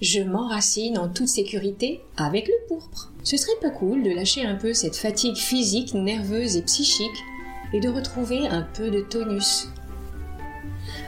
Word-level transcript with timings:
Je 0.00 0.20
m'enracine 0.20 0.96
en 0.96 1.08
toute 1.08 1.26
sécurité 1.26 2.00
avec 2.16 2.46
le 2.46 2.54
pourpre. 2.68 3.10
Ce 3.24 3.36
serait 3.36 3.58
pas 3.60 3.70
cool 3.70 4.04
de 4.04 4.10
lâcher 4.10 4.44
un 4.44 4.54
peu 4.54 4.72
cette 4.72 4.94
fatigue 4.94 5.34
physique, 5.34 5.92
nerveuse 5.92 6.56
et 6.56 6.62
psychique 6.62 7.24
et 7.72 7.80
de 7.80 7.88
retrouver 7.88 8.46
un 8.46 8.62
peu 8.62 8.90
de 8.90 9.00
tonus. 9.00 9.68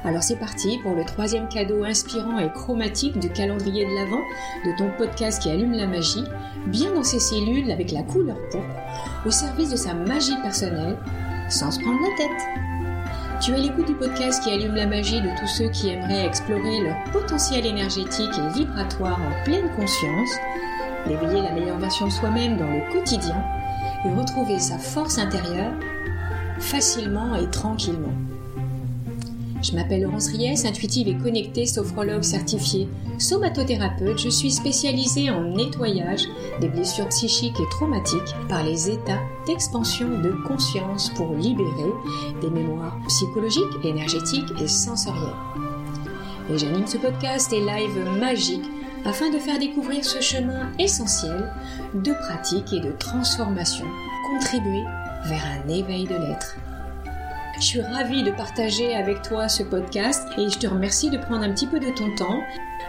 Alors 0.03 0.25
c'est 0.25 0.41
parti 0.41 0.79
pour 0.79 0.97
le 0.97 1.05
troisième 1.05 1.49
cadeau 1.49 1.85
inspirant 1.85 2.41
et 2.41 2.51
chromatique 2.51 3.17
du 3.21 3.31
calendrier 3.31 3.85
de 3.85 3.95
l'Avent 3.95 4.25
de 4.65 4.77
ton 4.77 4.91
podcast 4.99 5.41
qui 5.41 5.51
allume 5.51 5.75
la 5.75 5.87
magie, 5.87 6.25
bien 6.67 6.93
dans 6.93 7.05
ses 7.05 7.21
cellules 7.21 7.71
avec 7.71 7.93
la 7.93 8.03
couleur 8.03 8.39
pourpre, 8.51 8.67
au 9.25 9.31
service 9.31 9.71
de 9.71 9.77
sa 9.77 9.95
magie 9.95 10.37
personnelle, 10.43 10.99
sans 11.49 11.71
se 11.71 11.79
prendre 11.79 12.01
la 12.01 12.17
tête. 12.17 12.80
Tu 13.41 13.53
es 13.53 13.59
l'écoute 13.59 13.87
du 13.87 13.95
podcast 13.95 14.45
qui 14.45 14.51
allume 14.51 14.75
la 14.75 14.87
magie 14.87 15.23
de 15.23 15.31
tous 15.41 15.47
ceux 15.47 15.71
qui 15.71 15.89
aimeraient 15.89 16.27
explorer 16.27 16.81
leur 16.83 17.03
potentiel 17.11 17.65
énergétique 17.65 18.29
et 18.37 18.59
vibratoire 18.59 19.19
en 19.19 19.45
pleine 19.45 19.71
conscience, 19.77 20.31
réveiller 21.07 21.41
la 21.41 21.53
meilleure 21.53 21.79
version 21.79 22.07
de 22.07 22.13
soi-même 22.13 22.59
dans 22.59 22.71
le 22.71 22.93
quotidien 22.93 23.43
et 24.05 24.11
retrouver 24.11 24.59
sa 24.59 24.77
force 24.77 25.17
intérieure 25.17 25.73
facilement 26.59 27.35
et 27.35 27.49
tranquillement. 27.49 28.13
Je 29.63 29.75
m'appelle 29.75 30.03
Laurence 30.03 30.29
Ries, 30.29 30.67
intuitive 30.67 31.09
et 31.09 31.17
connectée, 31.17 31.67
sophrologue 31.67 32.23
certifiée, 32.23 32.89
somatothérapeute. 33.19 34.19
Je 34.19 34.31
suis 34.31 34.51
spécialisée 34.51 35.31
en 35.31 35.43
nettoyage 35.43 36.23
des 36.61 36.69
blessures 36.69 37.09
psychiques 37.09 37.61
et 37.61 37.69
traumatiques 37.71 38.35
par 38.49 38.65
les 38.65 38.89
états 38.91 39.21
d'expansion 39.47 40.09
de 40.09 40.33
conscience 40.47 41.11
pour 41.11 41.35
libérer 41.35 41.93
des 42.41 42.49
mémoires 42.49 42.99
psychologiques, 43.09 43.85
énergétiques 43.85 44.51
et 44.63 44.69
sensorielles. 44.69 45.29
Et 46.51 46.57
j'anime 46.57 46.87
ce 46.87 46.97
podcast 46.97 47.53
et 47.53 47.61
live 47.61 48.19
magique 48.19 48.65
afin 49.05 49.31
de 49.31 49.39
faire 49.39 49.59
découvrir 49.59 50.05
ce 50.05 50.21
chemin 50.21 50.73
essentiel 50.79 51.53
de 51.95 52.13
pratique 52.13 52.73
et 52.73 52.81
de 52.81 52.93
transformation, 52.93 53.87
contribuer 54.31 54.85
vers 55.27 55.45
un 55.45 55.69
éveil 55.69 56.05
de 56.05 56.15
l'être. 56.15 56.57
Je 57.61 57.67
suis 57.67 57.83
ravie 57.83 58.23
de 58.23 58.31
partager 58.31 58.95
avec 58.95 59.21
toi 59.21 59.47
ce 59.47 59.63
podcast 59.63 60.27
et 60.39 60.49
je 60.49 60.59
te 60.59 60.67
remercie 60.67 61.11
de 61.11 61.19
prendre 61.19 61.43
un 61.43 61.53
petit 61.53 61.67
peu 61.67 61.79
de 61.79 61.91
ton 61.91 62.15
temps. 62.17 62.41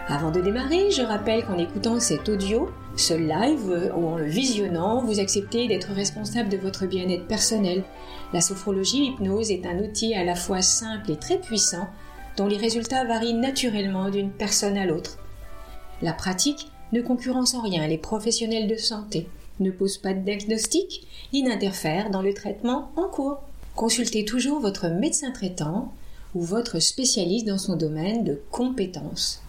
Avant 0.08 0.30
de 0.30 0.40
démarrer, 0.40 0.90
je 0.90 1.02
rappelle 1.02 1.44
qu'en 1.44 1.58
écoutant 1.58 2.00
cet 2.00 2.30
audio, 2.30 2.70
ce 2.96 3.12
live 3.12 3.92
ou 3.94 4.06
en 4.06 4.16
le 4.16 4.24
visionnant, 4.24 5.04
vous 5.04 5.20
acceptez 5.20 5.68
d'être 5.68 5.92
responsable 5.92 6.48
de 6.48 6.56
votre 6.56 6.86
bien-être 6.86 7.26
personnel. 7.26 7.84
La 8.32 8.40
sophrologie 8.40 9.08
hypnose 9.08 9.50
est 9.50 9.66
un 9.66 9.78
outil 9.78 10.14
à 10.14 10.24
la 10.24 10.36
fois 10.36 10.62
simple 10.62 11.10
et 11.10 11.18
très 11.18 11.38
puissant 11.38 11.86
dont 12.38 12.46
les 12.46 12.56
résultats 12.56 13.04
varient 13.04 13.34
naturellement 13.34 14.08
d'une 14.08 14.32
personne 14.32 14.78
à 14.78 14.86
l'autre. 14.86 15.18
La 16.00 16.14
pratique 16.14 16.70
ne 16.92 17.02
concurrence 17.02 17.54
en 17.54 17.60
rien 17.60 17.86
les 17.86 17.98
professionnels 17.98 18.68
de 18.68 18.76
santé, 18.76 19.28
ne 19.60 19.70
pose 19.70 19.98
pas 19.98 20.14
de 20.14 20.20
diagnostic 20.20 21.06
ni 21.34 21.42
n'interfère 21.42 22.08
dans 22.08 22.22
le 22.22 22.32
traitement 22.32 22.90
en 22.96 23.08
cours. 23.10 23.42
Consultez 23.74 24.24
toujours 24.24 24.60
votre 24.60 24.88
médecin 24.88 25.30
traitant 25.30 25.92
ou 26.34 26.42
votre 26.42 26.78
spécialiste 26.78 27.46
dans 27.46 27.58
son 27.58 27.76
domaine 27.76 28.24
de 28.24 28.40
compétences. 28.50 29.42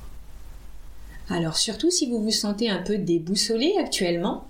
Alors 1.30 1.57
surtout 1.57 1.91
si 1.91 2.09
vous 2.09 2.21
vous 2.21 2.31
sentez 2.31 2.69
un 2.69 2.81
peu 2.81 2.97
déboussolé 2.97 3.75
actuellement, 3.80 4.47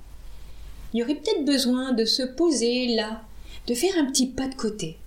il 0.94 1.00
y 1.00 1.04
aurait 1.04 1.16
peut-être 1.16 1.46
besoin 1.46 1.94
de 1.94 2.06
se 2.06 2.24
poser 2.24 2.96
là, 2.96 3.24
de 3.68 3.74
faire 3.74 3.98
un 3.98 4.06
petit 4.06 4.28
pas 4.28 4.48
de 4.48 4.56
côté. 4.56 4.98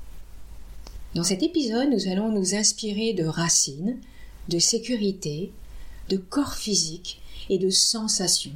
Dans 1.15 1.25
cet 1.25 1.43
épisode, 1.43 1.91
nous 1.91 2.09
allons 2.09 2.31
nous 2.31 2.55
inspirer 2.55 3.13
de 3.13 3.25
racines, 3.25 3.99
de 4.49 4.59
sécurité, 4.59 5.53
de 6.09 6.17
corps 6.17 6.55
physique 6.55 7.21
et 7.49 7.59
de 7.59 7.71
sensations. 7.71 8.53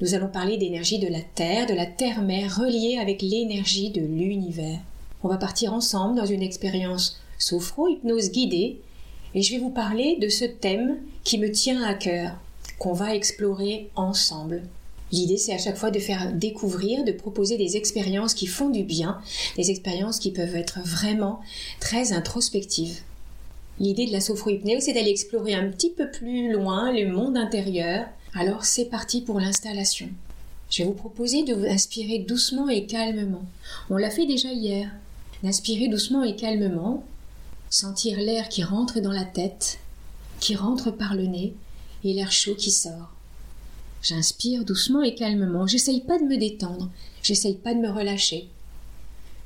Nous 0.00 0.14
allons 0.14 0.28
parler 0.28 0.56
d'énergie 0.56 0.98
de 0.98 1.08
la 1.08 1.20
Terre, 1.20 1.66
de 1.66 1.74
la 1.74 1.86
Terre-Mère 1.86 2.56
reliée 2.56 2.98
avec 3.00 3.22
l'énergie 3.22 3.90
de 3.90 4.00
l'univers. 4.00 4.80
On 5.26 5.28
va 5.28 5.38
partir 5.38 5.72
ensemble 5.72 6.14
dans 6.14 6.24
une 6.24 6.40
expérience 6.40 7.20
sophro-hypnose 7.38 8.30
guidée 8.30 8.80
et 9.34 9.42
je 9.42 9.52
vais 9.52 9.58
vous 9.58 9.70
parler 9.70 10.18
de 10.20 10.28
ce 10.28 10.44
thème 10.44 10.98
qui 11.24 11.38
me 11.38 11.50
tient 11.50 11.82
à 11.82 11.94
cœur, 11.94 12.36
qu'on 12.78 12.92
va 12.92 13.12
explorer 13.12 13.90
ensemble. 13.96 14.62
L'idée, 15.10 15.36
c'est 15.36 15.52
à 15.52 15.58
chaque 15.58 15.78
fois 15.78 15.90
de 15.90 15.98
faire 15.98 16.32
découvrir, 16.32 17.02
de 17.02 17.10
proposer 17.10 17.56
des 17.56 17.76
expériences 17.76 18.34
qui 18.34 18.46
font 18.46 18.70
du 18.70 18.84
bien, 18.84 19.18
des 19.56 19.72
expériences 19.72 20.20
qui 20.20 20.30
peuvent 20.30 20.54
être 20.54 20.78
vraiment 20.84 21.40
très 21.80 22.12
introspectives. 22.12 23.00
L'idée 23.80 24.06
de 24.06 24.12
la 24.12 24.20
sophro-hypnose, 24.20 24.84
c'est 24.84 24.92
d'aller 24.92 25.10
explorer 25.10 25.54
un 25.54 25.68
petit 25.72 25.90
peu 25.90 26.08
plus 26.08 26.52
loin 26.52 26.92
le 26.92 27.10
monde 27.10 27.36
intérieur. 27.36 28.06
Alors, 28.32 28.64
c'est 28.64 28.84
parti 28.84 29.22
pour 29.22 29.40
l'installation. 29.40 30.08
Je 30.70 30.84
vais 30.84 30.88
vous 30.88 30.94
proposer 30.94 31.42
de 31.42 31.52
vous 31.52 31.66
inspirer 31.66 32.20
doucement 32.20 32.68
et 32.68 32.86
calmement. 32.86 33.44
On 33.90 33.96
l'a 33.96 34.10
fait 34.10 34.26
déjà 34.26 34.52
hier. 34.52 34.88
D'inspirer 35.42 35.88
doucement 35.88 36.22
et 36.22 36.34
calmement, 36.34 37.04
sentir 37.70 38.18
l'air 38.18 38.48
qui 38.48 38.62
rentre 38.62 39.00
dans 39.00 39.12
la 39.12 39.24
tête, 39.24 39.78
qui 40.40 40.54
rentre 40.54 40.90
par 40.90 41.14
le 41.14 41.26
nez, 41.26 41.54
et 42.04 42.14
l'air 42.14 42.32
chaud 42.32 42.54
qui 42.54 42.70
sort. 42.70 43.12
J'inspire 44.02 44.64
doucement 44.64 45.02
et 45.02 45.14
calmement, 45.14 45.66
j'essaye 45.66 46.00
pas 46.00 46.18
de 46.18 46.24
me 46.24 46.36
détendre, 46.36 46.90
j'essaye 47.22 47.54
pas 47.54 47.74
de 47.74 47.80
me 47.80 47.90
relâcher. 47.90 48.48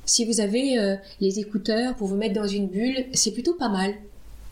Si 0.05 0.25
vous 0.25 0.39
avez 0.39 0.77
euh, 0.77 0.95
les 1.19 1.39
écouteurs 1.39 1.95
pour 1.95 2.07
vous 2.07 2.15
mettre 2.15 2.35
dans 2.35 2.47
une 2.47 2.67
bulle, 2.67 3.05
c'est 3.13 3.31
plutôt 3.31 3.53
pas 3.53 3.69
mal. 3.69 3.95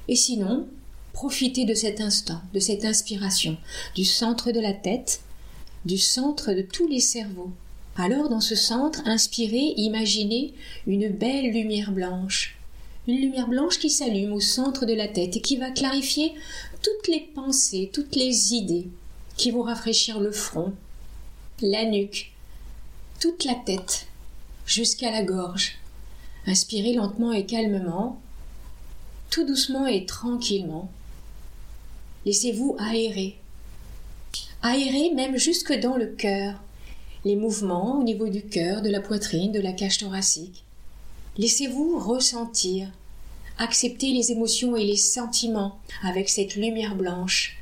Et 0.07 0.15
sinon, 0.15 0.67
profitez 1.13 1.65
de 1.65 1.73
cet 1.73 2.01
instant, 2.01 2.41
de 2.53 2.59
cette 2.59 2.85
inspiration, 2.85 3.57
du 3.95 4.05
centre 4.05 4.51
de 4.51 4.59
la 4.59 4.73
tête, 4.73 5.21
du 5.85 5.97
centre 5.97 6.53
de 6.53 6.61
tous 6.61 6.87
les 6.87 6.99
cerveaux, 6.99 7.51
alors 7.99 8.29
dans 8.29 8.39
ce 8.39 8.55
centre, 8.55 9.01
inspirez, 9.05 9.73
imaginez 9.75 10.53
une 10.87 11.09
belle 11.09 11.51
lumière 11.51 11.91
blanche. 11.91 12.57
Une 13.07 13.19
lumière 13.19 13.47
blanche 13.47 13.77
qui 13.77 13.89
s'allume 13.89 14.31
au 14.31 14.39
centre 14.39 14.85
de 14.85 14.93
la 14.93 15.07
tête 15.07 15.35
et 15.35 15.41
qui 15.41 15.57
va 15.57 15.69
clarifier 15.71 16.33
toutes 16.81 17.07
les 17.09 17.19
pensées, 17.19 17.89
toutes 17.91 18.15
les 18.15 18.53
idées, 18.53 18.87
qui 19.35 19.51
vont 19.51 19.63
rafraîchir 19.63 20.19
le 20.19 20.31
front, 20.31 20.73
la 21.61 21.85
nuque, 21.85 22.31
toute 23.19 23.43
la 23.43 23.55
tête, 23.55 24.07
jusqu'à 24.65 25.11
la 25.11 25.23
gorge. 25.23 25.73
Inspirez 26.47 26.93
lentement 26.93 27.33
et 27.33 27.45
calmement, 27.45 28.21
tout 29.29 29.45
doucement 29.45 29.87
et 29.87 30.05
tranquillement. 30.05 30.89
Laissez-vous 32.25 32.77
aérer. 32.79 33.35
Aérer 34.61 35.11
même 35.13 35.37
jusque 35.37 35.73
dans 35.73 35.97
le 35.97 36.07
cœur, 36.07 36.61
les 37.25 37.35
mouvements 37.35 37.99
au 37.99 38.03
niveau 38.03 38.29
du 38.29 38.41
cœur, 38.43 38.81
de 38.81 38.89
la 38.89 39.01
poitrine, 39.01 39.51
de 39.51 39.59
la 39.59 39.73
cage 39.73 39.97
thoracique. 39.97 40.63
Laissez-vous 41.37 41.99
ressentir, 41.99 42.89
accepter 43.57 44.11
les 44.11 44.31
émotions 44.31 44.75
et 44.75 44.85
les 44.85 44.97
sentiments 44.97 45.79
avec 46.03 46.29
cette 46.29 46.55
lumière 46.55 46.95
blanche. 46.95 47.57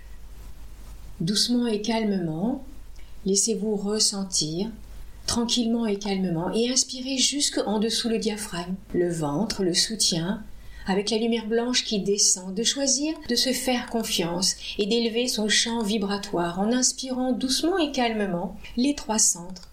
Doucement 1.20 1.68
et 1.68 1.82
calmement, 1.82 2.64
laissez-vous 3.26 3.76
ressentir, 3.76 4.70
tranquillement 5.26 5.86
et 5.86 5.98
calmement, 5.98 6.54
et 6.54 6.70
inspirez 6.70 7.18
jusque 7.18 7.60
en 7.66 7.80
dessous 7.80 8.10
le 8.10 8.20
diaphragme, 8.20 8.76
le 8.94 9.12
ventre, 9.12 9.64
le 9.64 9.74
soutien, 9.74 10.44
avec 10.88 11.10
la 11.10 11.18
lumière 11.18 11.46
blanche 11.46 11.84
qui 11.84 12.00
descend, 12.00 12.54
de 12.54 12.64
choisir 12.64 13.14
de 13.28 13.36
se 13.36 13.52
faire 13.52 13.90
confiance 13.90 14.56
et 14.78 14.86
d'élever 14.86 15.28
son 15.28 15.50
champ 15.50 15.84
vibratoire 15.84 16.60
en 16.60 16.72
inspirant 16.72 17.34
doucement 17.34 17.78
et 17.78 17.92
calmement 17.92 18.58
les 18.78 18.96
trois 18.96 19.20
centres. 19.20 19.70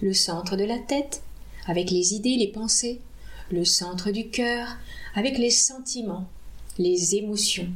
Le 0.00 0.14
centre 0.14 0.56
de 0.56 0.64
la 0.64 0.78
tête, 0.78 1.22
avec 1.66 1.90
les 1.90 2.14
idées, 2.14 2.36
les 2.36 2.48
pensées, 2.48 3.00
le 3.50 3.64
centre 3.64 4.10
du 4.10 4.28
cœur, 4.28 4.76
avec 5.14 5.38
les 5.38 5.50
sentiments, 5.50 6.26
les 6.78 7.14
émotions, 7.14 7.68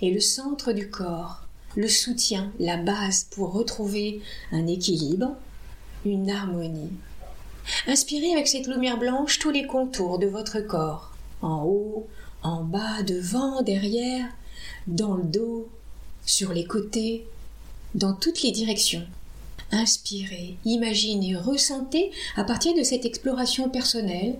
et 0.00 0.10
le 0.10 0.20
centre 0.20 0.72
du 0.72 0.88
corps, 0.88 1.42
le 1.76 1.88
soutien, 1.88 2.52
la 2.58 2.76
base 2.76 3.26
pour 3.30 3.52
retrouver 3.52 4.20
un 4.52 4.66
équilibre, 4.66 5.36
une 6.04 6.30
harmonie. 6.30 6.90
Inspirez 7.86 8.32
avec 8.32 8.48
cette 8.48 8.66
lumière 8.66 8.98
blanche 8.98 9.38
tous 9.38 9.50
les 9.50 9.66
contours 9.66 10.18
de 10.18 10.26
votre 10.26 10.60
corps, 10.60 11.11
en 11.42 11.64
haut, 11.64 12.06
en 12.42 12.64
bas, 12.64 13.02
devant, 13.02 13.62
derrière, 13.62 14.26
dans 14.86 15.14
le 15.14 15.24
dos, 15.24 15.68
sur 16.24 16.52
les 16.52 16.64
côtés, 16.64 17.26
dans 17.94 18.14
toutes 18.14 18.42
les 18.42 18.52
directions. 18.52 19.06
Inspirez, 19.70 20.56
imaginez, 20.64 21.34
ressentez 21.36 22.10
à 22.36 22.44
partir 22.44 22.74
de 22.74 22.82
cette 22.82 23.04
exploration 23.04 23.70
personnelle. 23.70 24.36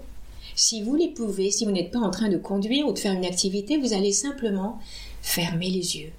Si 0.55 0.83
vous 0.83 0.95
les 0.95 1.09
pouvez, 1.09 1.51
si 1.51 1.65
vous 1.65 1.71
n'êtes 1.71 1.91
pas 1.91 1.99
en 1.99 2.11
train 2.11 2.29
de 2.29 2.37
conduire 2.37 2.87
ou 2.87 2.93
de 2.93 2.99
faire 2.99 3.15
une 3.15 3.25
activité, 3.25 3.79
vous 3.79 3.95
allez 3.95 4.13
simplement 4.13 4.79
fermer 5.23 5.71
les 5.71 5.97
yeux. 5.97 6.13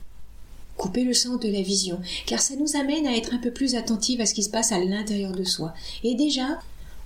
Couper 0.78 1.04
le 1.04 1.14
sens 1.14 1.40
de 1.40 1.50
la 1.50 1.62
vision, 1.62 2.02
car 2.26 2.42
ça 2.42 2.56
nous 2.56 2.76
amène 2.76 3.06
à 3.06 3.16
être 3.16 3.36
un 3.36 3.38
peu 3.38 3.52
plus 3.52 3.76
attentifs 3.76 4.20
à 4.20 4.26
ce 4.26 4.34
qui 4.34 4.42
se 4.42 4.50
passe 4.50 4.72
à 4.72 4.80
l'intérieur 4.80 5.32
de 5.32 5.44
soi. 5.44 5.74
Et 6.04 6.16
déjà, 6.16 6.60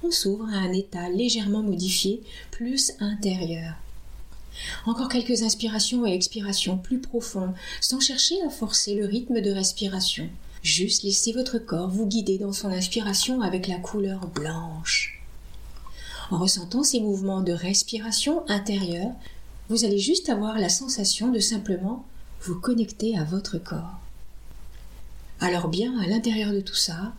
on 0.03 0.11
s'ouvre 0.11 0.45
à 0.45 0.57
un 0.57 0.73
état 0.73 1.09
légèrement 1.09 1.63
modifié, 1.63 2.21
plus 2.51 2.93
intérieur. 2.99 3.75
Encore 4.85 5.09
quelques 5.09 5.43
inspirations 5.43 6.05
et 6.05 6.13
expirations 6.13 6.77
plus 6.77 6.99
profondes, 6.99 7.53
sans 7.81 7.99
chercher 7.99 8.35
à 8.43 8.49
forcer 8.49 8.95
le 8.95 9.05
rythme 9.05 9.41
de 9.41 9.51
respiration. 9.51 10.29
Juste 10.63 11.03
laissez 11.03 11.31
votre 11.31 11.59
corps 11.59 11.89
vous 11.89 12.07
guider 12.07 12.37
dans 12.37 12.53
son 12.53 12.69
inspiration 12.69 13.41
avec 13.41 13.67
la 13.67 13.77
couleur 13.77 14.27
blanche. 14.27 15.21
En 16.31 16.39
ressentant 16.39 16.83
ces 16.83 16.99
mouvements 16.99 17.41
de 17.41 17.53
respiration 17.53 18.47
intérieure, 18.49 19.11
vous 19.69 19.85
allez 19.85 19.99
juste 19.99 20.29
avoir 20.29 20.59
la 20.59 20.69
sensation 20.69 21.31
de 21.31 21.39
simplement 21.39 22.05
vous 22.41 22.59
connecter 22.59 23.17
à 23.17 23.23
votre 23.23 23.57
corps. 23.57 23.99
Alors 25.39 25.67
bien, 25.67 25.99
à 25.99 26.07
l'intérieur 26.07 26.51
de 26.51 26.61
tout 26.61 26.75
ça, 26.75 27.13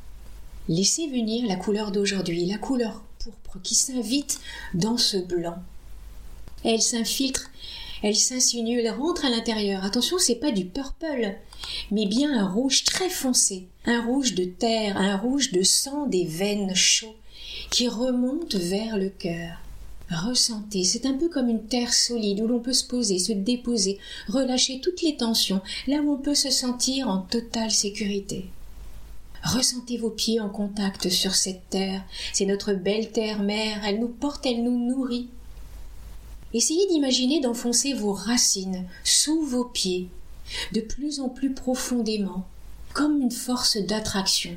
laissez 0.68 1.06
venir 1.08 1.46
la 1.46 1.56
couleur 1.56 1.92
d'aujourd'hui, 1.92 2.46
la 2.46 2.58
couleur 2.58 3.02
pourpre 3.18 3.60
qui 3.62 3.74
s'invite 3.74 4.40
dans 4.74 4.96
ce 4.96 5.16
blanc. 5.16 5.56
Elle 6.64 6.82
s'infiltre, 6.82 7.50
elle 8.02 8.16
s'insinue, 8.16 8.80
elle 8.80 8.90
rentre 8.90 9.24
à 9.24 9.30
l'intérieur. 9.30 9.84
Attention, 9.84 10.18
c'est 10.18 10.36
pas 10.36 10.52
du 10.52 10.64
purple, 10.64 11.36
mais 11.90 12.06
bien 12.06 12.32
un 12.32 12.48
rouge 12.48 12.84
très 12.84 13.10
foncé, 13.10 13.66
un 13.86 14.04
rouge 14.04 14.34
de 14.34 14.44
terre, 14.44 14.96
un 14.96 15.16
rouge 15.16 15.52
de 15.52 15.62
sang 15.62 16.06
des 16.06 16.24
veines 16.24 16.74
chauds 16.74 17.16
qui 17.70 17.88
remonte 17.88 18.54
vers 18.54 18.96
le 18.96 19.08
cœur. 19.08 19.58
Ressentez, 20.10 20.84
c'est 20.84 21.04
un 21.04 21.12
peu 21.12 21.28
comme 21.28 21.50
une 21.50 21.66
terre 21.66 21.92
solide 21.92 22.40
où 22.40 22.46
l'on 22.46 22.60
peut 22.60 22.72
se 22.72 22.86
poser, 22.86 23.18
se 23.18 23.32
déposer, 23.32 23.98
relâcher 24.28 24.80
toutes 24.80 25.02
les 25.02 25.16
tensions, 25.16 25.60
là 25.86 25.98
où 25.98 26.12
on 26.12 26.18
peut 26.18 26.34
se 26.34 26.50
sentir 26.50 27.08
en 27.08 27.18
totale 27.18 27.70
sécurité. 27.70 28.46
Ressentez 29.44 29.96
vos 29.96 30.10
pieds 30.10 30.40
en 30.40 30.48
contact 30.48 31.08
sur 31.08 31.34
cette 31.34 31.68
terre, 31.70 32.02
c'est 32.32 32.46
notre 32.46 32.72
belle 32.72 33.12
terre 33.12 33.42
mère, 33.42 33.84
elle 33.84 34.00
nous 34.00 34.08
porte, 34.08 34.46
elle 34.46 34.62
nous 34.62 34.78
nourrit. 34.78 35.28
Essayez 36.54 36.86
d'imaginer 36.88 37.40
d'enfoncer 37.40 37.92
vos 37.92 38.12
racines 38.12 38.84
sous 39.04 39.42
vos 39.42 39.64
pieds, 39.64 40.08
de 40.72 40.80
plus 40.80 41.20
en 41.20 41.28
plus 41.28 41.52
profondément, 41.52 42.46
comme 42.94 43.20
une 43.20 43.30
force 43.30 43.76
d'attraction. 43.76 44.56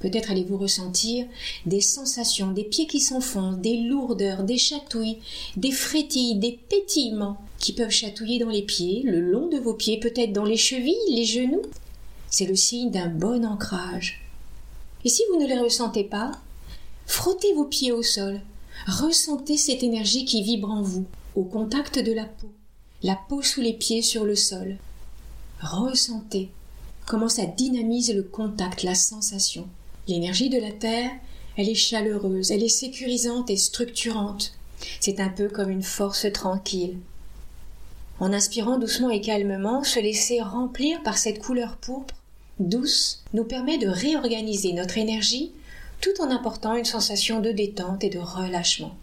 Peut-être 0.00 0.30
allez-vous 0.30 0.56
ressentir 0.56 1.26
des 1.66 1.80
sensations, 1.80 2.52
des 2.52 2.62
pieds 2.62 2.86
qui 2.86 3.00
s'enfoncent, 3.00 3.58
des 3.58 3.78
lourdeurs, 3.78 4.44
des 4.44 4.58
chatouilles, 4.58 5.18
des 5.56 5.72
frétilles, 5.72 6.36
des 6.36 6.58
pétillements 6.68 7.38
qui 7.58 7.72
peuvent 7.72 7.90
chatouiller 7.90 8.38
dans 8.38 8.50
les 8.50 8.62
pieds, 8.62 9.02
le 9.04 9.20
long 9.20 9.48
de 9.48 9.58
vos 9.58 9.74
pieds, 9.74 9.98
peut-être 9.98 10.32
dans 10.32 10.44
les 10.44 10.56
chevilles, 10.56 10.94
les 11.10 11.24
genoux. 11.24 11.62
C'est 12.30 12.46
le 12.46 12.56
signe 12.56 12.90
d'un 12.90 13.08
bon 13.08 13.44
ancrage. 13.44 14.22
Et 15.04 15.08
si 15.08 15.22
vous 15.30 15.40
ne 15.40 15.46
les 15.46 15.58
ressentez 15.58 16.04
pas, 16.04 16.32
frottez 17.06 17.54
vos 17.54 17.64
pieds 17.64 17.92
au 17.92 18.02
sol. 18.02 18.40
Ressentez 18.86 19.56
cette 19.56 19.82
énergie 19.82 20.24
qui 20.24 20.42
vibre 20.42 20.70
en 20.70 20.82
vous, 20.82 21.06
au 21.34 21.42
contact 21.42 21.98
de 21.98 22.12
la 22.12 22.24
peau, 22.24 22.50
la 23.02 23.18
peau 23.28 23.42
sous 23.42 23.60
les 23.60 23.72
pieds 23.72 24.02
sur 24.02 24.24
le 24.24 24.36
sol. 24.36 24.76
Ressentez 25.60 26.50
comment 27.06 27.28
ça 27.28 27.46
dynamise 27.46 28.14
le 28.14 28.22
contact, 28.22 28.82
la 28.82 28.94
sensation. 28.94 29.66
L'énergie 30.06 30.50
de 30.50 30.58
la 30.58 30.70
Terre, 30.70 31.10
elle 31.56 31.68
est 31.68 31.74
chaleureuse, 31.74 32.50
elle 32.50 32.62
est 32.62 32.68
sécurisante 32.68 33.50
et 33.50 33.56
structurante. 33.56 34.52
C'est 35.00 35.20
un 35.20 35.28
peu 35.28 35.48
comme 35.48 35.70
une 35.70 35.82
force 35.82 36.26
tranquille. 36.32 36.98
En 38.20 38.32
inspirant 38.32 38.78
doucement 38.78 39.10
et 39.10 39.20
calmement, 39.20 39.84
se 39.84 40.00
laisser 40.00 40.40
remplir 40.40 41.02
par 41.02 41.18
cette 41.18 41.40
couleur 41.40 41.76
pourpre, 41.76 42.14
douce, 42.58 43.22
nous 43.32 43.44
permet 43.44 43.78
de 43.78 43.88
réorganiser 43.88 44.72
notre 44.72 44.98
énergie 44.98 45.52
tout 46.00 46.20
en 46.20 46.30
apportant 46.30 46.76
une 46.76 46.84
sensation 46.84 47.40
de 47.40 47.50
détente 47.50 48.04
et 48.04 48.10
de 48.10 48.18
relâchement. 48.18 48.96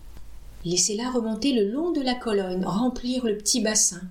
Laissez-la 0.64 1.12
remonter 1.12 1.54
le 1.54 1.70
long 1.70 1.92
de 1.92 2.02
la 2.02 2.16
colonne, 2.16 2.66
remplir 2.66 3.26
le 3.26 3.38
petit 3.38 3.62
bassin, 3.62 4.02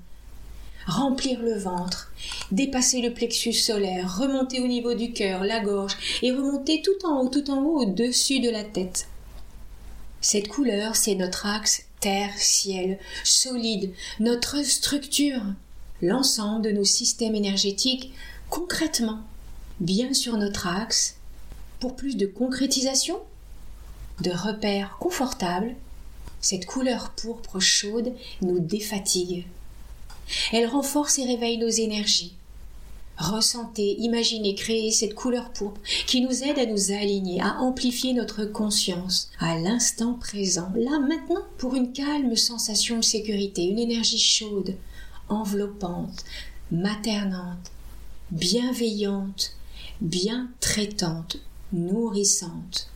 remplir 0.87 1.41
le 1.43 1.59
ventre, 1.59 2.13
dépasser 2.53 3.01
le 3.01 3.13
plexus 3.13 3.55
solaire, 3.55 4.19
remonter 4.19 4.61
au 4.61 4.67
niveau 4.67 4.95
du 4.95 5.13
cœur, 5.13 5.45
la 5.45 5.61
gorge, 5.61 5.97
et 6.23 6.31
remonter 6.31 6.83
tout 6.83 7.07
en 7.07 7.21
haut, 7.21 7.29
tout 7.29 7.51
en 7.51 7.63
haut 7.63 7.83
au-dessus 7.83 8.41
de 8.41 8.51
la 8.51 8.65
tête. 8.65 9.09
Cette 10.21 10.49
couleur, 10.49 10.97
c'est 10.97 11.15
notre 11.15 11.47
axe 11.47 11.85
terre-ciel, 12.01 12.99
solide, 13.25 13.93
notre 14.21 14.63
structure, 14.65 15.43
l'ensemble 16.03 16.63
de 16.63 16.71
nos 16.71 16.85
systèmes 16.85 17.35
énergétiques, 17.35 18.13
concrètement, 18.51 19.21
bien 19.81 20.15
sur 20.15 20.37
notre 20.37 20.67
axe, 20.67 21.17
pour 21.81 21.97
plus 21.97 22.17
de 22.17 22.27
concrétisation, 22.27 23.21
de 24.21 24.31
repères 24.31 24.97
confortables, 24.99 25.75
cette 26.41 26.67
couleur 26.67 27.11
pourpre 27.11 27.59
chaude 27.59 28.13
nous 28.43 28.59
défatigue. 28.59 29.47
Elle 30.53 30.67
renforce 30.67 31.19
et 31.19 31.25
réveille 31.25 31.59
nos 31.59 31.69
énergies. 31.69 32.35
Ressentez, 33.17 33.97
imaginez, 34.01 34.55
créez 34.55 34.91
cette 34.91 35.15
couleur 35.15 35.51
pourpre 35.51 35.81
qui 36.07 36.21
nous 36.21 36.43
aide 36.43 36.59
à 36.59 36.67
nous 36.67 36.91
aligner, 36.91 37.41
à 37.41 37.61
amplifier 37.61 38.13
notre 38.13 38.45
conscience 38.45 39.31
à 39.39 39.57
l'instant 39.59 40.15
présent, 40.15 40.71
là 40.75 40.99
maintenant, 40.99 41.43
pour 41.59 41.77
une 41.77 41.93
calme 41.93 42.35
sensation 42.35 42.97
de 42.97 43.05
sécurité, 43.05 43.65
une 43.65 43.79
énergie 43.79 44.19
chaude, 44.19 44.77
enveloppante, 45.29 46.25
maternante, 46.73 47.71
bienveillante, 48.33 49.57
bien 50.01 50.49
traitante, 50.61 51.39
nourrissante. 51.73 52.89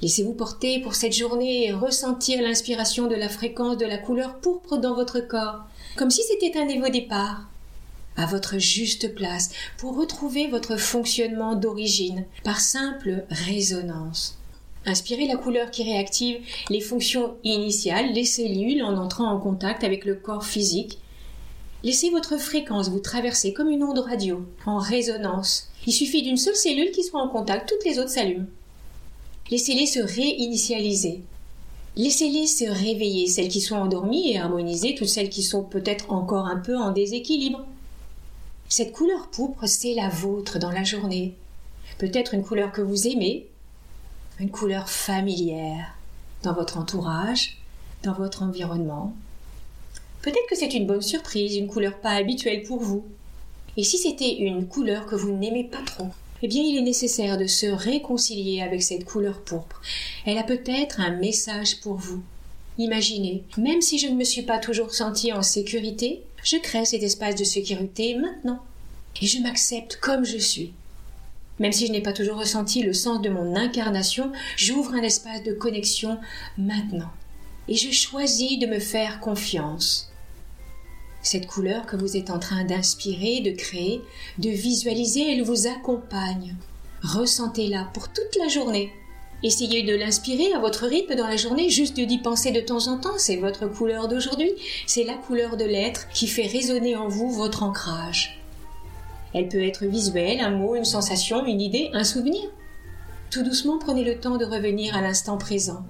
Laissez-vous 0.00 0.34
porter 0.34 0.80
pour 0.80 0.94
cette 0.94 1.16
journée 1.16 1.66
et 1.66 1.72
ressentir 1.72 2.42
l'inspiration 2.42 3.06
de 3.06 3.14
la 3.14 3.28
fréquence 3.28 3.78
de 3.78 3.86
la 3.86 3.98
couleur 3.98 4.40
pourpre 4.40 4.76
dans 4.76 4.94
votre 4.94 5.20
corps 5.20 5.64
comme 5.96 6.10
si 6.10 6.22
c'était 6.22 6.58
un 6.58 6.64
nouveau 6.64 6.88
départ, 6.88 7.48
à 8.16 8.26
votre 8.26 8.58
juste 8.58 9.14
place 9.14 9.50
pour 9.78 9.96
retrouver 9.96 10.48
votre 10.48 10.76
fonctionnement 10.76 11.54
d'origine 11.54 12.24
par 12.44 12.60
simple 12.60 13.24
résonance. 13.30 14.38
Inspirez 14.84 15.26
la 15.26 15.36
couleur 15.36 15.70
qui 15.70 15.84
réactive 15.84 16.40
les 16.68 16.80
fonctions 16.80 17.36
initiales 17.44 18.12
des 18.12 18.24
cellules 18.24 18.82
en 18.82 18.96
entrant 18.96 19.30
en 19.30 19.38
contact 19.38 19.84
avec 19.84 20.04
le 20.04 20.16
corps 20.16 20.44
physique. 20.44 20.98
Laissez 21.84 22.10
votre 22.10 22.38
fréquence 22.38 22.88
vous 22.88 23.00
traverser 23.00 23.52
comme 23.52 23.68
une 23.68 23.82
onde 23.82 23.98
radio, 23.98 24.46
en 24.66 24.78
résonance. 24.78 25.68
Il 25.86 25.92
suffit 25.92 26.22
d'une 26.22 26.36
seule 26.36 26.54
cellule 26.54 26.92
qui 26.92 27.02
soit 27.02 27.20
en 27.20 27.28
contact, 27.28 27.68
toutes 27.68 27.84
les 27.84 27.98
autres 27.98 28.10
s'allument. 28.10 28.46
Laissez-les 29.50 29.86
se 29.86 29.98
réinitialiser. 29.98 31.22
Laissez-les 31.96 32.46
se 32.46 32.64
réveiller, 32.64 33.26
celles 33.26 33.48
qui 33.48 33.60
sont 33.60 33.74
endormies, 33.74 34.30
et 34.30 34.38
harmoniser 34.38 34.94
toutes 34.94 35.08
celles 35.08 35.28
qui 35.28 35.42
sont 35.42 35.64
peut-être 35.64 36.12
encore 36.12 36.46
un 36.46 36.56
peu 36.56 36.78
en 36.78 36.92
déséquilibre. 36.92 37.66
Cette 38.68 38.92
couleur 38.92 39.28
pourpre, 39.28 39.66
c'est 39.66 39.94
la 39.94 40.08
vôtre 40.08 40.58
dans 40.58 40.70
la 40.70 40.84
journée. 40.84 41.34
Peut-être 41.98 42.32
une 42.32 42.44
couleur 42.44 42.72
que 42.72 42.80
vous 42.80 43.08
aimez, 43.08 43.48
une 44.38 44.50
couleur 44.50 44.88
familière 44.88 45.94
dans 46.44 46.54
votre 46.54 46.78
entourage, 46.78 47.58
dans 48.04 48.14
votre 48.14 48.42
environnement. 48.42 49.12
Peut-être 50.22 50.48
que 50.48 50.56
c'est 50.56 50.74
une 50.74 50.86
bonne 50.86 51.02
surprise, 51.02 51.56
une 51.56 51.68
couleur 51.68 51.98
pas 52.00 52.10
habituelle 52.10 52.62
pour 52.62 52.80
vous. 52.80 53.04
Et 53.76 53.84
si 53.84 53.98
c'était 53.98 54.36
une 54.38 54.66
couleur 54.66 55.06
que 55.06 55.16
vous 55.16 55.32
n'aimez 55.32 55.64
pas 55.64 55.82
trop 55.84 56.08
eh 56.42 56.48
bien 56.48 56.62
il 56.62 56.76
est 56.76 56.82
nécessaire 56.82 57.38
de 57.38 57.46
se 57.46 57.66
réconcilier 57.66 58.62
avec 58.62 58.82
cette 58.82 59.04
couleur 59.04 59.40
pourpre. 59.40 59.80
Elle 60.26 60.38
a 60.38 60.42
peut-être 60.42 61.00
un 61.00 61.10
message 61.10 61.80
pour 61.80 61.94
vous. 61.94 62.22
Imaginez, 62.78 63.44
même 63.56 63.80
si 63.80 63.98
je 63.98 64.08
ne 64.08 64.16
me 64.16 64.24
suis 64.24 64.42
pas 64.42 64.58
toujours 64.58 64.92
sentie 64.92 65.32
en 65.32 65.42
sécurité, 65.42 66.22
je 66.42 66.56
crée 66.56 66.84
cet 66.84 67.02
espace 67.02 67.36
de 67.36 67.44
sécurité 67.44 68.16
maintenant. 68.16 68.60
Et 69.20 69.26
je 69.26 69.38
m'accepte 69.40 69.96
comme 70.00 70.24
je 70.24 70.38
suis. 70.38 70.72
Même 71.60 71.72
si 71.72 71.86
je 71.86 71.92
n'ai 71.92 72.00
pas 72.00 72.14
toujours 72.14 72.38
ressenti 72.38 72.82
le 72.82 72.94
sens 72.94 73.22
de 73.22 73.28
mon 73.28 73.54
incarnation, 73.54 74.32
j'ouvre 74.56 74.94
un 74.94 75.02
espace 75.02 75.44
de 75.44 75.52
connexion 75.52 76.18
maintenant. 76.58 77.10
Et 77.68 77.76
je 77.76 77.92
choisis 77.92 78.58
de 78.58 78.66
me 78.66 78.80
faire 78.80 79.20
confiance. 79.20 80.11
Cette 81.22 81.46
couleur 81.46 81.86
que 81.86 81.96
vous 81.96 82.16
êtes 82.16 82.30
en 82.30 82.40
train 82.40 82.64
d'inspirer, 82.64 83.40
de 83.40 83.52
créer, 83.52 84.02
de 84.38 84.50
visualiser, 84.50 85.32
elle 85.32 85.42
vous 85.42 85.68
accompagne. 85.68 86.56
Ressentez-la 87.02 87.88
pour 87.94 88.08
toute 88.08 88.36
la 88.40 88.48
journée. 88.48 88.92
Essayez 89.44 89.82
de 89.82 89.94
l'inspirer 89.94 90.52
à 90.52 90.58
votre 90.58 90.86
rythme 90.86 91.14
dans 91.14 91.26
la 91.26 91.36
journée, 91.36 91.68
juste 91.68 91.98
d'y 91.98 92.18
penser 92.18 92.50
de 92.50 92.60
temps 92.60 92.88
en 92.88 92.98
temps. 92.98 93.18
C'est 93.18 93.36
votre 93.36 93.66
couleur 93.66 94.08
d'aujourd'hui. 94.08 94.52
C'est 94.86 95.04
la 95.04 95.14
couleur 95.14 95.56
de 95.56 95.64
l'être 95.64 96.08
qui 96.10 96.26
fait 96.26 96.46
résonner 96.46 96.96
en 96.96 97.08
vous 97.08 97.30
votre 97.30 97.62
ancrage. 97.62 98.40
Elle 99.34 99.48
peut 99.48 99.62
être 99.62 99.84
visuelle, 99.86 100.40
un 100.40 100.50
mot, 100.50 100.74
une 100.74 100.84
sensation, 100.84 101.46
une 101.46 101.60
idée, 101.60 101.90
un 101.92 102.04
souvenir. 102.04 102.42
Tout 103.30 103.42
doucement, 103.42 103.78
prenez 103.78 104.04
le 104.04 104.18
temps 104.18 104.36
de 104.36 104.44
revenir 104.44 104.96
à 104.96 105.00
l'instant 105.00 105.38
présent, 105.38 105.84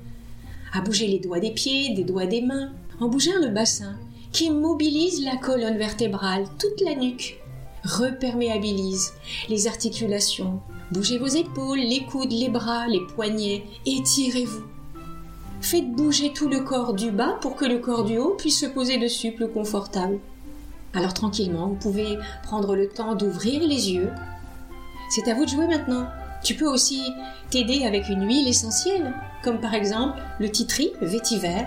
à 0.73 0.81
bouger 0.81 1.09
les 1.09 1.19
doigts 1.19 1.41
des 1.41 1.51
pieds, 1.51 1.93
des 1.95 2.05
doigts 2.05 2.27
des 2.27 2.41
mains, 2.41 2.73
en 3.01 3.09
bougeant 3.09 3.39
le 3.41 3.49
bassin, 3.49 3.99
qui 4.33 4.51
mobilise 4.51 5.25
la 5.25 5.37
colonne 5.37 5.77
vertébrale, 5.77 6.47
toute 6.59 6.81
la 6.81 6.95
nuque, 6.95 7.39
reperméabilise 7.85 9.13
les 9.49 9.67
articulations. 9.67 10.61
Bougez 10.91 11.19
vos 11.19 11.27
épaules, 11.27 11.81
les 11.81 12.05
coudes, 12.05 12.33
les 12.33 12.49
bras, 12.49 12.87
les 12.89 13.01
poignets, 13.15 13.65
étirez-vous. 13.87 14.65
Faites 15.61 15.93
bouger 15.93 16.33
tout 16.33 16.49
le 16.49 16.61
corps 16.61 16.95
du 16.95 17.11
bas 17.11 17.39
pour 17.41 17.57
que 17.57 17.65
le 17.65 17.79
corps 17.79 18.05
du 18.05 18.19
haut 18.19 18.35
puisse 18.37 18.59
se 18.59 18.67
poser 18.67 18.99
dessus 18.99 19.33
plus 19.33 19.49
confortable. 19.49 20.19
Alors 20.95 21.15
tranquillement, 21.15 21.69
vous 21.69 21.77
pouvez 21.77 22.19
prendre 22.43 22.75
le 22.75 22.89
temps 22.89 23.15
d'ouvrir 23.15 23.61
les 23.63 23.93
yeux. 23.93 24.11
C'est 25.11 25.31
à 25.31 25.35
vous 25.35 25.45
de 25.45 25.51
jouer 25.51 25.67
maintenant. 25.67 26.07
Tu 26.43 26.55
peux 26.55 26.67
aussi 26.67 27.03
t'aider 27.51 27.85
avec 27.85 28.09
une 28.09 28.27
huile 28.27 28.49
essentielle, 28.49 29.15
comme 29.45 29.61
par 29.61 29.75
exemple 29.75 30.21
le 30.41 30.51
titri 30.51 30.93
vétiver, 31.01 31.67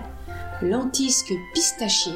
l'antisque 0.62 1.32
pistachier, 1.54 2.12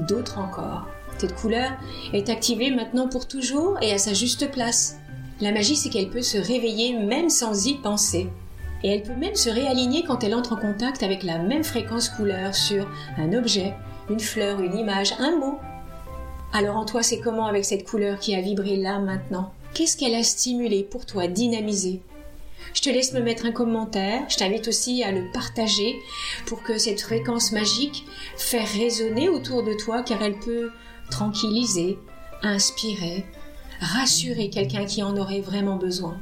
d'autres 0.00 0.38
encore. 0.38 0.86
Cette 1.18 1.34
couleur 1.34 1.72
est 2.12 2.28
activée 2.28 2.70
maintenant 2.70 3.08
pour 3.08 3.26
toujours 3.26 3.78
et 3.80 3.92
à 3.92 3.98
sa 3.98 4.12
juste 4.12 4.50
place. 4.50 4.96
La 5.40 5.52
magie, 5.52 5.76
c'est 5.76 5.88
qu'elle 5.88 6.10
peut 6.10 6.22
se 6.22 6.38
réveiller 6.38 6.98
même 6.98 7.30
sans 7.30 7.66
y 7.66 7.74
penser. 7.74 8.28
Et 8.82 8.88
elle 8.88 9.02
peut 9.02 9.14
même 9.14 9.34
se 9.34 9.50
réaligner 9.50 10.04
quand 10.04 10.22
elle 10.22 10.34
entre 10.34 10.52
en 10.52 10.56
contact 10.56 11.02
avec 11.02 11.22
la 11.22 11.38
même 11.38 11.64
fréquence 11.64 12.08
couleur 12.08 12.54
sur 12.54 12.86
un 13.16 13.32
objet, 13.32 13.74
une 14.10 14.20
fleur, 14.20 14.60
une 14.60 14.76
image, 14.76 15.14
un 15.18 15.36
mot. 15.36 15.58
Alors 16.52 16.76
en 16.76 16.84
toi, 16.84 17.02
c'est 17.02 17.20
comment 17.20 17.46
avec 17.46 17.64
cette 17.64 17.88
couleur 17.88 18.18
qui 18.18 18.34
a 18.34 18.40
vibré 18.40 18.76
là 18.76 18.98
maintenant? 18.98 19.52
Qu'est-ce 19.74 19.96
qu'elle 19.96 20.14
a 20.14 20.22
stimulé 20.22 20.82
pour 20.82 21.04
toi, 21.04 21.26
dynamisé? 21.26 22.00
Je 22.74 22.82
te 22.82 22.90
laisse 22.90 23.12
me 23.12 23.20
mettre 23.20 23.46
un 23.46 23.52
commentaire. 23.52 24.22
Je 24.28 24.36
t'invite 24.36 24.68
aussi 24.68 25.02
à 25.02 25.12
le 25.12 25.30
partager 25.32 25.96
pour 26.46 26.62
que 26.62 26.78
cette 26.78 27.00
fréquence 27.00 27.52
magique 27.52 28.04
fasse 28.36 28.74
résonner 28.74 29.28
autour 29.28 29.62
de 29.62 29.74
toi 29.74 30.02
car 30.02 30.22
elle 30.22 30.38
peut 30.38 30.70
tranquilliser, 31.10 31.98
inspirer, 32.42 33.24
rassurer 33.80 34.50
quelqu'un 34.50 34.84
qui 34.84 35.02
en 35.02 35.16
aurait 35.16 35.40
vraiment 35.40 35.76
besoin. 35.76 36.18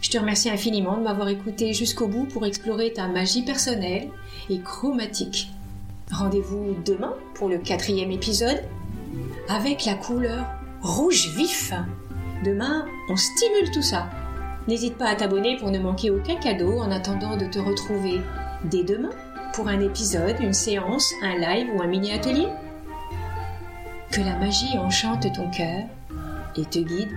Je 0.00 0.10
te 0.10 0.18
remercie 0.18 0.48
infiniment 0.48 0.96
de 0.96 1.02
m'avoir 1.02 1.28
écouté 1.28 1.72
jusqu'au 1.72 2.06
bout 2.06 2.24
pour 2.24 2.46
explorer 2.46 2.92
ta 2.92 3.08
magie 3.08 3.42
personnelle 3.42 4.08
et 4.48 4.60
chromatique. 4.60 5.48
Rendez-vous 6.12 6.76
demain 6.84 7.14
pour 7.34 7.48
le 7.48 7.58
quatrième 7.58 8.10
épisode 8.10 8.62
avec 9.48 9.84
la 9.84 9.94
couleur 9.94 10.46
rouge 10.82 11.34
vif. 11.36 11.72
Demain, 12.44 12.86
on 13.08 13.16
stimule 13.16 13.70
tout 13.72 13.82
ça. 13.82 14.08
N'hésite 14.68 14.98
pas 14.98 15.06
à 15.06 15.14
t'abonner 15.14 15.56
pour 15.56 15.70
ne 15.70 15.78
manquer 15.78 16.10
aucun 16.10 16.36
cadeau 16.36 16.78
en 16.78 16.90
attendant 16.90 17.38
de 17.38 17.46
te 17.46 17.58
retrouver 17.58 18.20
dès 18.64 18.84
demain 18.84 19.08
pour 19.54 19.66
un 19.66 19.80
épisode, 19.80 20.36
une 20.40 20.52
séance, 20.52 21.10
un 21.22 21.38
live 21.38 21.68
ou 21.74 21.80
un 21.80 21.86
mini-atelier. 21.86 22.48
Que 24.12 24.20
la 24.20 24.36
magie 24.36 24.76
enchante 24.76 25.26
ton 25.34 25.50
cœur 25.50 25.84
et 26.54 26.66
te 26.66 26.80
guide 26.80 27.08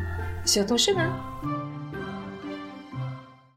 sur 0.46 0.65
ton 0.65 0.77
chemin. 0.77 1.13